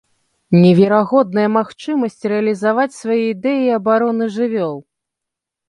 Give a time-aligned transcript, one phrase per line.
[0.61, 4.75] Неверагодная магчымасць рэалізаваць свае ідэі абароны жывёл!